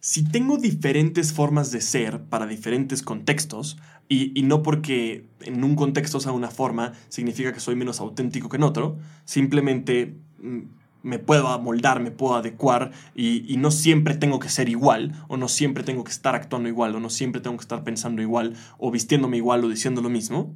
si 0.00 0.24
tengo 0.24 0.56
diferentes 0.56 1.32
formas 1.32 1.70
de 1.70 1.80
ser 1.80 2.22
para 2.24 2.46
diferentes 2.46 3.02
contextos, 3.02 3.76
y, 4.08 4.40
no 4.42 4.62
porque 4.62 5.26
en 5.40 5.64
un 5.64 5.74
contexto 5.74 6.20
sea 6.20 6.30
una 6.30 6.48
forma 6.48 6.92
significa 7.08 7.52
que 7.52 7.58
soy 7.58 7.74
menos 7.74 7.98
auténtico 7.98 8.48
que 8.48 8.56
en 8.56 8.62
otro, 8.62 8.98
simplemente 9.24 10.16
mm, 10.40 10.60
me 11.06 11.20
puedo 11.20 11.48
amoldar, 11.48 12.00
me 12.00 12.10
puedo 12.10 12.34
adecuar 12.34 12.90
y, 13.14 13.44
y, 13.52 13.56
no 13.58 13.70
siempre 13.70 14.14
tengo 14.14 14.40
que 14.40 14.48
ser 14.48 14.68
igual, 14.68 15.12
o 15.28 15.36
no 15.36 15.48
siempre 15.48 15.84
tengo 15.84 16.02
que 16.02 16.10
estar 16.10 16.34
actuando 16.34 16.68
igual, 16.68 16.96
o 16.96 17.00
no 17.00 17.10
siempre 17.10 17.40
tengo 17.40 17.56
que 17.56 17.62
estar 17.62 17.84
pensando 17.84 18.22
igual, 18.22 18.54
o 18.76 18.90
vistiéndome 18.90 19.36
igual, 19.36 19.64
o 19.64 19.68
diciendo 19.68 20.02
lo 20.02 20.10
mismo, 20.10 20.54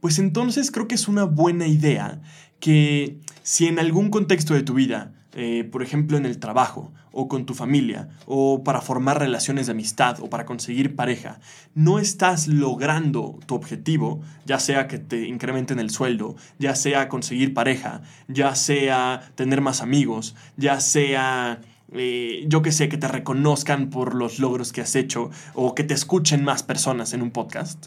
pues 0.00 0.18
entonces 0.18 0.70
creo 0.70 0.88
que 0.88 0.94
es 0.94 1.06
una 1.06 1.24
buena 1.24 1.66
idea 1.66 2.22
que 2.60 3.20
si 3.42 3.66
en 3.66 3.78
algún 3.78 4.10
contexto 4.10 4.54
de 4.54 4.62
tu 4.62 4.74
vida 4.74 5.17
eh, 5.40 5.62
por 5.62 5.84
ejemplo, 5.84 6.16
en 6.16 6.26
el 6.26 6.40
trabajo 6.40 6.92
o 7.12 7.28
con 7.28 7.46
tu 7.46 7.54
familia 7.54 8.08
o 8.26 8.64
para 8.64 8.80
formar 8.80 9.20
relaciones 9.20 9.66
de 9.66 9.70
amistad 9.70 10.18
o 10.20 10.28
para 10.28 10.44
conseguir 10.44 10.96
pareja, 10.96 11.38
no 11.76 12.00
estás 12.00 12.48
logrando 12.48 13.38
tu 13.46 13.54
objetivo, 13.54 14.20
ya 14.46 14.58
sea 14.58 14.88
que 14.88 14.98
te 14.98 15.28
incrementen 15.28 15.78
el 15.78 15.90
sueldo, 15.90 16.34
ya 16.58 16.74
sea 16.74 17.08
conseguir 17.08 17.54
pareja, 17.54 18.02
ya 18.26 18.56
sea 18.56 19.30
tener 19.36 19.60
más 19.60 19.80
amigos, 19.80 20.34
ya 20.56 20.80
sea... 20.80 21.60
Eh, 21.92 22.44
yo 22.48 22.60
que 22.60 22.70
sé, 22.70 22.90
que 22.90 22.98
te 22.98 23.08
reconozcan 23.08 23.88
por 23.88 24.14
los 24.14 24.40
logros 24.40 24.72
que 24.72 24.82
has 24.82 24.94
hecho 24.94 25.30
o 25.54 25.74
que 25.74 25.84
te 25.84 25.94
escuchen 25.94 26.44
más 26.44 26.62
personas 26.62 27.14
en 27.14 27.22
un 27.22 27.30
podcast, 27.30 27.86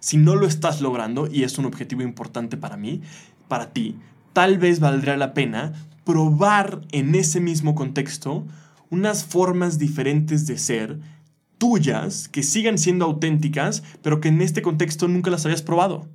si 0.00 0.16
no 0.16 0.34
lo 0.34 0.46
estás 0.46 0.80
logrando 0.80 1.28
y 1.30 1.42
es 1.42 1.58
un 1.58 1.66
objetivo 1.66 2.00
importante 2.00 2.56
para 2.56 2.78
mí, 2.78 3.02
para 3.46 3.74
ti, 3.74 3.98
tal 4.32 4.56
vez 4.56 4.80
valdría 4.80 5.16
la 5.16 5.34
pena 5.34 5.72
probar 6.08 6.80
en 6.90 7.14
ese 7.14 7.38
mismo 7.38 7.74
contexto 7.74 8.46
unas 8.88 9.26
formas 9.26 9.78
diferentes 9.78 10.46
de 10.46 10.56
ser 10.56 11.00
tuyas 11.58 12.28
que 12.28 12.42
sigan 12.42 12.78
siendo 12.78 13.04
auténticas, 13.04 13.82
pero 14.00 14.18
que 14.18 14.28
en 14.28 14.40
este 14.40 14.62
contexto 14.62 15.06
nunca 15.06 15.30
las 15.30 15.44
habías 15.44 15.60
probado. 15.60 16.08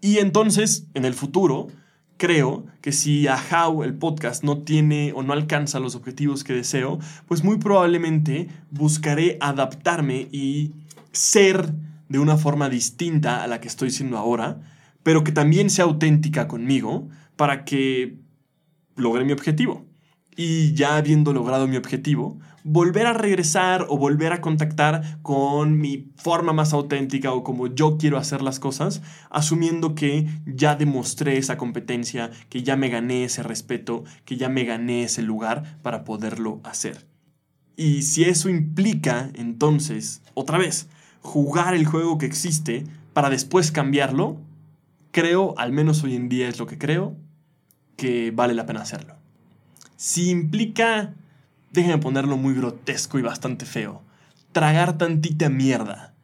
Y 0.00 0.18
entonces, 0.18 0.88
en 0.94 1.04
el 1.04 1.14
futuro, 1.14 1.68
creo 2.16 2.66
que 2.80 2.90
si 2.90 3.28
a 3.28 3.38
How 3.38 3.84
el 3.84 3.94
podcast 3.94 4.42
no 4.42 4.58
tiene 4.58 5.12
o 5.14 5.22
no 5.22 5.32
alcanza 5.32 5.78
los 5.78 5.94
objetivos 5.94 6.42
que 6.42 6.54
deseo, 6.54 6.98
pues 7.28 7.44
muy 7.44 7.58
probablemente 7.58 8.48
buscaré 8.72 9.38
adaptarme 9.40 10.26
y 10.32 10.72
ser 11.12 11.72
de 12.08 12.18
una 12.18 12.36
forma 12.36 12.68
distinta 12.68 13.44
a 13.44 13.46
la 13.46 13.60
que 13.60 13.68
estoy 13.68 13.92
siendo 13.92 14.18
ahora, 14.18 14.62
pero 15.04 15.22
que 15.22 15.30
también 15.30 15.70
sea 15.70 15.84
auténtica 15.84 16.48
conmigo 16.48 17.08
para 17.36 17.64
que 17.64 18.25
logré 18.96 19.24
mi 19.24 19.32
objetivo. 19.32 19.86
Y 20.36 20.74
ya 20.74 20.96
habiendo 20.96 21.32
logrado 21.32 21.66
mi 21.66 21.76
objetivo, 21.76 22.38
volver 22.62 23.06
a 23.06 23.12
regresar 23.12 23.86
o 23.88 23.96
volver 23.96 24.32
a 24.32 24.40
contactar 24.40 25.20
con 25.22 25.78
mi 25.78 26.10
forma 26.16 26.52
más 26.52 26.72
auténtica 26.72 27.32
o 27.32 27.44
como 27.44 27.68
yo 27.68 27.96
quiero 27.96 28.18
hacer 28.18 28.42
las 28.42 28.58
cosas, 28.58 29.02
asumiendo 29.30 29.94
que 29.94 30.26
ya 30.44 30.74
demostré 30.74 31.38
esa 31.38 31.56
competencia, 31.56 32.32
que 32.48 32.64
ya 32.64 32.76
me 32.76 32.88
gané 32.88 33.24
ese 33.24 33.44
respeto, 33.44 34.02
que 34.24 34.36
ya 34.36 34.48
me 34.48 34.64
gané 34.64 35.04
ese 35.04 35.22
lugar 35.22 35.78
para 35.80 36.04
poderlo 36.04 36.60
hacer. 36.64 37.06
Y 37.76 38.02
si 38.02 38.24
eso 38.24 38.48
implica, 38.48 39.30
entonces, 39.34 40.22
otra 40.34 40.58
vez, 40.58 40.88
jugar 41.20 41.74
el 41.74 41.86
juego 41.86 42.18
que 42.18 42.26
existe 42.26 42.84
para 43.12 43.30
después 43.30 43.70
cambiarlo, 43.70 44.40
creo, 45.12 45.54
al 45.56 45.72
menos 45.72 46.02
hoy 46.02 46.16
en 46.16 46.28
día 46.28 46.48
es 46.48 46.58
lo 46.58 46.66
que 46.66 46.78
creo, 46.78 47.16
que 47.96 48.30
vale 48.30 48.54
la 48.54 48.66
pena 48.66 48.82
hacerlo. 48.82 49.14
Si 49.96 50.30
implica 50.30 51.14
déjenme 51.76 51.98
ponerlo 51.98 52.36
muy 52.36 52.54
grotesco 52.54 53.18
y 53.18 53.22
bastante 53.22 53.66
feo, 53.66 54.02
tragar 54.52 54.98
tantita 54.98 55.48
mierda 55.48 56.14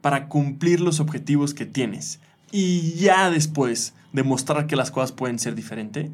para 0.00 0.28
cumplir 0.28 0.80
los 0.80 1.00
objetivos 1.00 1.54
que 1.54 1.64
tienes 1.64 2.20
y 2.50 2.92
ya 2.94 3.30
después 3.30 3.94
demostrar 4.12 4.66
que 4.66 4.76
las 4.76 4.90
cosas 4.90 5.12
pueden 5.12 5.38
ser 5.38 5.54
diferentes, 5.54 6.10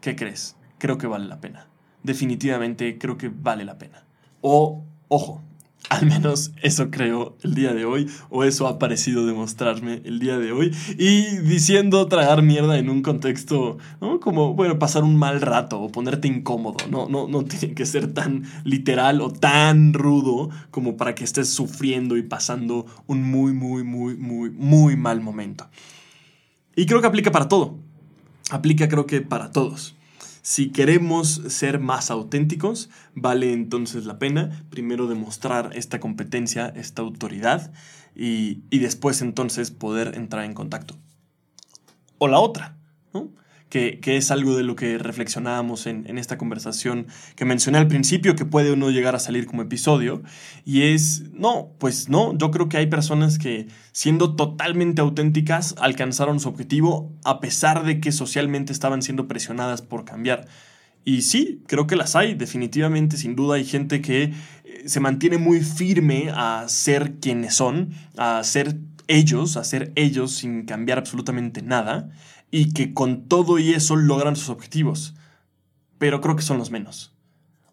¿qué 0.00 0.16
crees? 0.16 0.56
Creo 0.78 0.98
que 0.98 1.06
vale 1.06 1.26
la 1.26 1.40
pena. 1.40 1.66
Definitivamente 2.02 2.98
creo 2.98 3.18
que 3.18 3.28
vale 3.28 3.64
la 3.64 3.78
pena. 3.78 4.04
O, 4.40 4.84
ojo, 5.08 5.42
al 5.90 6.06
menos 6.06 6.52
eso 6.62 6.90
creo 6.90 7.36
el 7.42 7.54
día 7.54 7.74
de 7.74 7.84
hoy, 7.84 8.08
o 8.30 8.44
eso 8.44 8.68
ha 8.68 8.78
parecido 8.78 9.26
demostrarme 9.26 10.00
el 10.04 10.20
día 10.20 10.38
de 10.38 10.52
hoy. 10.52 10.72
Y 10.96 11.38
diciendo 11.38 12.06
tragar 12.06 12.42
mierda 12.42 12.78
en 12.78 12.88
un 12.88 13.02
contexto. 13.02 13.76
Como, 14.20 14.54
bueno, 14.54 14.78
pasar 14.78 15.02
un 15.02 15.16
mal 15.16 15.40
rato 15.40 15.80
o 15.80 15.90
ponerte 15.90 16.28
incómodo. 16.28 16.76
No, 16.88 17.08
no, 17.08 17.26
no 17.26 17.44
tiene 17.44 17.74
que 17.74 17.86
ser 17.86 18.14
tan 18.14 18.44
literal 18.62 19.20
o 19.20 19.32
tan 19.32 19.92
rudo 19.92 20.50
como 20.70 20.96
para 20.96 21.16
que 21.16 21.24
estés 21.24 21.50
sufriendo 21.50 22.16
y 22.16 22.22
pasando 22.22 22.86
un 23.08 23.24
muy, 23.24 23.52
muy, 23.52 23.82
muy, 23.82 24.16
muy, 24.16 24.50
muy 24.50 24.96
mal 24.96 25.20
momento. 25.20 25.68
Y 26.76 26.86
creo 26.86 27.00
que 27.00 27.08
aplica 27.08 27.32
para 27.32 27.48
todo. 27.48 27.78
Aplica 28.50 28.88
creo 28.88 29.06
que 29.06 29.22
para 29.22 29.50
todos. 29.50 29.96
Si 30.42 30.70
queremos 30.70 31.42
ser 31.48 31.78
más 31.80 32.10
auténticos, 32.10 32.88
vale 33.14 33.52
entonces 33.52 34.06
la 34.06 34.18
pena 34.18 34.64
primero 34.70 35.06
demostrar 35.06 35.70
esta 35.74 36.00
competencia, 36.00 36.68
esta 36.68 37.02
autoridad 37.02 37.72
y, 38.14 38.62
después 38.70 39.20
entonces 39.20 39.70
poder 39.70 40.14
entrar 40.16 40.44
en 40.44 40.54
contacto. 40.54 40.96
O 42.18 42.28
la 42.28 42.38
otra, 42.38 42.76
¿no? 43.12 43.28
Que, 43.70 44.00
es 44.04 44.32
algo 44.32 44.56
de 44.56 44.64
lo 44.64 44.74
que 44.74 44.98
reflexionábamos 44.98 45.86
en, 45.86 46.04
en, 46.08 46.18
esta 46.18 46.36
conversación 46.36 47.06
que 47.36 47.44
mencioné 47.44 47.78
al 47.78 47.86
principio, 47.86 48.34
que 48.34 48.44
puede 48.44 48.72
o 48.72 48.76
no 48.76 48.90
llegar 48.90 49.14
a 49.14 49.20
salir 49.20 49.46
como 49.46 49.62
episodio, 49.62 50.22
y 50.64 50.82
es, 50.82 51.22
no, 51.32 51.70
pues 51.78 52.08
no, 52.08 52.36
yo 52.36 52.50
creo 52.50 52.68
que 52.68 52.78
hay 52.78 52.88
personas 52.88 53.38
que 53.38 53.68
siendo 53.92 54.34
totalmente 54.34 55.00
auténticas 55.00 55.76
alcanzaron 55.78 56.40
su 56.40 56.48
objetivo 56.48 57.12
a 57.24 57.38
pesar 57.38 57.84
de 57.84 58.00
que 58.00 58.10
socialmente 58.10 58.72
estaban 58.72 59.02
siendo 59.02 59.28
presionadas 59.28 59.82
por 59.82 60.04
cambiar. 60.04 60.48
Y 61.04 61.22
sí, 61.22 61.62
creo 61.66 61.86
que 61.86 61.96
las 61.96 62.14
hay, 62.14 62.34
definitivamente, 62.34 63.16
sin 63.16 63.34
duda 63.34 63.56
hay 63.56 63.64
gente 63.64 64.02
que 64.02 64.24
eh, 64.24 64.32
se 64.84 65.00
mantiene 65.00 65.38
muy 65.38 65.60
firme 65.60 66.30
a 66.34 66.64
ser 66.68 67.14
quienes 67.20 67.54
son, 67.54 67.90
a 68.16 68.44
ser 68.44 68.76
ellos, 69.10 69.56
a 69.56 69.64
ser 69.64 69.92
ellos 69.96 70.32
sin 70.32 70.64
cambiar 70.64 70.98
absolutamente 70.98 71.62
nada 71.62 72.10
y 72.50 72.72
que 72.72 72.94
con 72.94 73.26
todo 73.28 73.58
y 73.58 73.70
eso 73.70 73.96
logran 73.96 74.36
sus 74.36 74.50
objetivos. 74.50 75.14
Pero 75.98 76.20
creo 76.20 76.36
que 76.36 76.42
son 76.42 76.58
los 76.58 76.70
menos. 76.70 77.12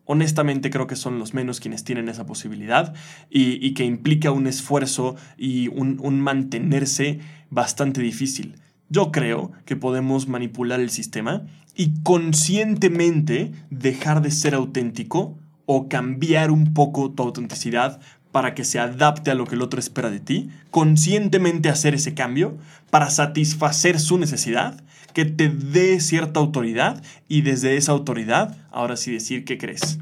Honestamente 0.06 0.70
creo 0.70 0.88
que 0.88 0.96
son 0.96 1.20
los 1.20 1.34
menos 1.34 1.60
quienes 1.60 1.84
tienen 1.84 2.10
esa 2.10 2.26
posibilidad 2.26 2.94
y, 3.30 3.74
que 3.74 3.84
implica 3.84 4.32
un 4.32 4.48
esfuerzo 4.48 5.16
y 5.38 5.68
un, 5.68 6.00
un 6.02 6.22
mantenerse 6.22 7.20
bastante 7.50 8.02
difícil. 8.02 8.56
Yo 8.90 9.12
creo 9.12 9.52
que 9.66 9.76
podemos 9.76 10.28
manipular 10.28 10.80
el 10.80 10.90
sistema 10.90 11.46
y 11.76 11.94
conscientemente 12.04 13.52
dejar 13.70 14.22
de 14.22 14.32
ser 14.32 14.56
auténtico 14.56 15.38
o 15.66 15.90
cambiar 15.90 16.50
un 16.50 16.74
poco 16.74 17.12
tu 17.12 17.22
autenticidad 17.22 18.00
para 18.38 18.54
que 18.54 18.66
se 18.66 18.78
adapte 18.78 19.32
a 19.32 19.34
lo 19.34 19.48
que 19.48 19.56
el 19.56 19.64
otro 19.64 19.80
espera 19.80 20.12
de 20.12 20.20
ti, 20.20 20.52
conscientemente 20.70 21.70
hacer 21.70 21.96
ese 21.96 22.14
cambio 22.14 22.56
para 22.92 23.10
satisfacer 23.10 24.00
su 24.00 24.20
necesidad, 24.20 24.80
que 25.14 25.26
te 25.26 25.50
dé 25.50 26.00
cierta 26.00 26.40
autoridad 26.40 27.02
y 27.28 27.42
desde 27.42 27.78
esa 27.78 27.94
autoridad, 27.94 28.56
ahora 28.70 28.96
sí 28.96 29.12
decir, 29.12 29.44
¿qué 29.44 29.58
crees? 29.58 29.98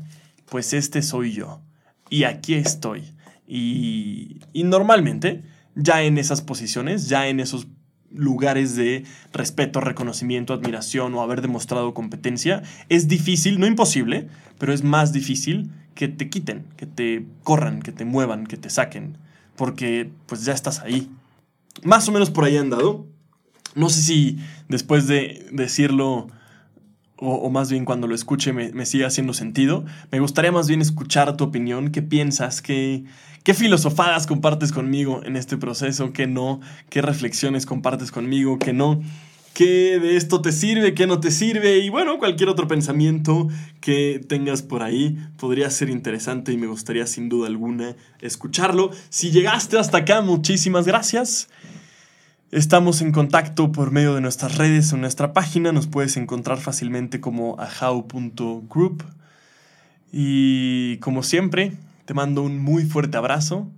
Pues 0.49 0.73
este 0.73 1.01
soy 1.01 1.31
yo 1.31 1.61
y 2.09 2.25
aquí 2.25 2.55
estoy. 2.55 3.05
Y, 3.47 4.41
y 4.51 4.65
normalmente, 4.65 5.45
ya 5.73 6.03
en 6.03 6.17
esas 6.17 6.41
posiciones, 6.41 7.07
ya 7.07 7.29
en 7.29 7.39
esos 7.39 7.67
lugares 8.13 8.75
de 8.75 9.03
respeto, 9.33 9.81
reconocimiento, 9.81 10.53
admiración 10.53 11.13
o 11.13 11.21
haber 11.21 11.41
demostrado 11.41 11.93
competencia, 11.93 12.63
es 12.89 13.07
difícil, 13.07 13.59
no 13.59 13.67
imposible, 13.67 14.27
pero 14.57 14.73
es 14.73 14.83
más 14.83 15.13
difícil 15.13 15.71
que 15.95 16.07
te 16.07 16.29
quiten, 16.29 16.65
que 16.77 16.85
te 16.85 17.25
corran, 17.43 17.81
que 17.81 17.91
te 17.91 18.05
muevan, 18.05 18.45
que 18.45 18.57
te 18.57 18.69
saquen, 18.69 19.17
porque 19.55 20.11
pues 20.27 20.45
ya 20.45 20.53
estás 20.53 20.79
ahí. 20.79 21.09
Más 21.83 22.07
o 22.07 22.11
menos 22.11 22.29
por 22.29 22.43
ahí 22.45 22.57
han 22.57 22.69
dado. 22.69 23.07
No 23.75 23.89
sé 23.89 24.01
si 24.01 24.37
después 24.69 25.07
de 25.07 25.47
decirlo, 25.51 26.27
o, 27.17 27.49
más 27.49 27.69
bien 27.69 27.85
cuando 27.85 28.07
lo 28.07 28.15
escuche 28.15 28.53
me, 28.53 28.71
me 28.71 28.85
siga 28.85 29.07
haciendo 29.07 29.33
sentido. 29.33 29.85
Me 30.11 30.19
gustaría 30.19 30.51
más 30.51 30.67
bien 30.67 30.81
escuchar 30.81 31.35
tu 31.37 31.45
opinión, 31.45 31.91
qué 31.91 32.01
piensas, 32.01 32.61
qué, 32.61 33.05
qué 33.45 33.53
filosofadas 33.53 34.27
compartes 34.27 34.73
conmigo 34.73 35.21
en 35.23 35.37
este 35.37 35.55
proceso, 35.55 36.11
qué 36.11 36.27
no, 36.27 36.59
qué 36.89 37.01
reflexiones 37.01 37.65
compartes 37.65 38.11
conmigo, 38.11 38.59
qué 38.59 38.73
no 38.73 39.01
qué 39.53 39.99
de 39.99 40.17
esto 40.17 40.41
te 40.41 40.51
sirve, 40.51 40.93
qué 40.93 41.07
no 41.07 41.21
te 41.21 41.31
sirve 41.31 41.77
y 41.79 41.89
bueno, 41.89 42.19
cualquier 42.19 42.49
otro 42.49 42.67
pensamiento 42.67 43.47
que 43.79 44.21
tengas 44.27 44.61
por 44.61 44.83
ahí 44.83 45.17
podría 45.37 45.69
ser 45.69 45.89
interesante 45.89 46.51
y 46.51 46.57
me 46.57 46.67
gustaría 46.67 47.07
sin 47.07 47.29
duda 47.29 47.47
alguna 47.47 47.95
escucharlo. 48.19 48.91
Si 49.09 49.31
llegaste 49.31 49.79
hasta 49.79 49.99
acá, 49.99 50.19
muchísimas 50.21 50.85
gracias. 50.85 51.47
Estamos 52.51 53.01
en 53.01 53.13
contacto 53.13 53.71
por 53.71 53.91
medio 53.91 54.13
de 54.15 54.21
nuestras 54.21 54.57
redes 54.57 54.91
o 54.91 54.97
nuestra 54.97 55.31
página, 55.33 55.71
nos 55.71 55.87
puedes 55.87 56.17
encontrar 56.17 56.57
fácilmente 56.59 57.21
como 57.21 57.55
ahau.group 57.57 59.03
y 60.11 60.97
como 60.97 61.23
siempre, 61.23 61.73
te 62.05 62.13
mando 62.13 62.43
un 62.43 62.59
muy 62.59 62.85
fuerte 62.85 63.17
abrazo. 63.17 63.69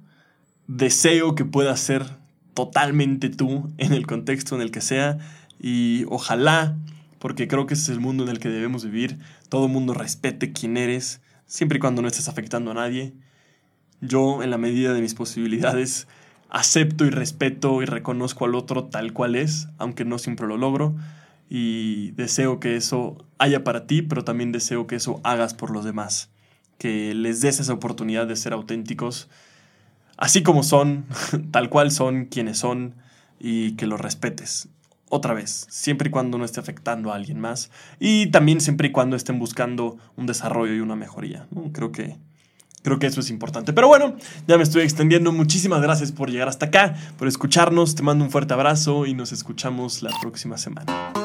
Deseo 0.68 1.36
que 1.36 1.46
puedas 1.46 1.80
ser 1.80 2.06
totalmente 2.54 3.30
tú 3.30 3.72
en 3.78 3.94
el 3.94 4.06
contexto 4.06 4.56
en 4.56 4.62
el 4.62 4.72
que 4.72 4.82
sea 4.82 5.18
y 5.60 6.06
ojalá, 6.10 6.76
porque 7.20 7.48
creo 7.48 7.66
que 7.66 7.74
ese 7.74 7.84
es 7.84 7.90
el 7.90 8.00
mundo 8.00 8.24
en 8.24 8.30
el 8.30 8.40
que 8.40 8.50
debemos 8.50 8.84
vivir, 8.84 9.18
todo 9.50 9.66
el 9.66 9.72
mundo 9.72 9.94
respete 9.94 10.52
quién 10.52 10.78
eres, 10.78 11.22
siempre 11.46 11.78
y 11.78 11.80
cuando 11.80 12.02
no 12.02 12.08
estés 12.08 12.28
afectando 12.28 12.72
a 12.72 12.76
nadie. 12.76 13.14
Yo, 14.02 14.44
en 14.44 14.52
la 14.52 14.58
medida 14.58 14.94
de 14.94 15.02
mis 15.02 15.16
posibilidades, 15.16 16.08
acepto 16.50 17.06
y 17.06 17.10
respeto 17.10 17.82
y 17.82 17.86
reconozco 17.86 18.46
al 18.46 18.56
otro 18.56 18.86
tal 18.86 19.14
cual 19.14 19.36
es, 19.36 19.70
aunque 19.78 20.06
no 20.06 20.20
siempre 20.20 20.48
lo 20.48 20.58
logro. 20.58 20.96
Y 21.50 22.12
deseo 22.12 22.60
que 22.60 22.76
eso 22.76 23.26
haya 23.38 23.64
para 23.64 23.88
ti, 23.88 24.02
pero 24.02 24.24
también 24.24 24.52
deseo 24.52 24.86
que 24.86 24.98
eso 24.98 25.22
hagas 25.24 25.54
por 25.54 25.72
los 25.72 25.86
demás. 25.86 26.30
Que 26.78 27.14
les 27.14 27.42
des 27.42 27.60
esa 27.60 27.74
oportunidad 27.74 28.28
de 28.28 28.36
ser 28.36 28.54
auténticos, 28.54 29.30
así 30.18 30.44
como 30.44 30.64
son, 30.64 31.06
tal 31.52 31.70
cual 31.70 31.92
son, 31.92 32.26
quienes 32.26 32.58
son, 32.58 32.96
y 33.40 33.74
que 33.74 33.88
los 33.88 34.00
respetes 34.00 34.70
otra 35.10 35.34
vez, 35.34 35.68
siempre 35.70 36.10
y 36.10 36.12
cuando 36.12 36.38
no 36.38 36.44
esté 36.44 36.60
afectando 36.60 37.12
a 37.12 37.16
alguien 37.16 37.40
más 37.40 37.72
y 37.98 38.28
también 38.28 38.60
siempre 38.60 38.90
y 38.90 38.92
cuando 38.92 39.16
estén 39.16 39.40
buscando 39.40 39.98
un 40.18 40.26
desarrollo 40.26 40.76
y 40.76 40.82
una 40.82 40.98
mejoría. 40.98 41.48
Creo 41.72 41.92
que 41.92 42.18
Creo 42.84 43.00
que 43.00 43.08
eso 43.08 43.20
es 43.20 43.30
importante. 43.30 43.74
Pero 43.74 43.90
bueno, 43.90 44.16
ya 44.48 44.56
me 44.56 44.64
estoy 44.64 44.84
extendiendo. 44.84 45.34
Muchísimas 45.34 45.82
gracias 45.82 46.14
por 46.14 46.32
llegar 46.32 46.48
hasta 46.48 46.68
acá, 46.68 46.96
por 47.18 47.28
escucharnos. 47.28 47.96
Te 47.96 48.02
mando 48.02 48.24
un 48.24 48.32
fuerte 48.32 48.54
abrazo 48.54 49.06
y 49.06 49.14
nos 49.14 49.34
escuchamos 49.34 50.04
la 50.04 50.12
próxima 50.22 50.58
semana. 50.58 51.17